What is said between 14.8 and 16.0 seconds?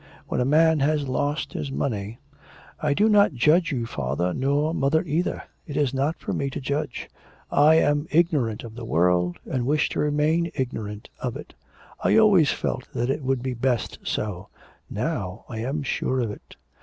now I am